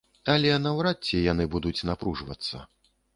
[0.35, 2.63] Але наўрад ці яны будуць напружвацца.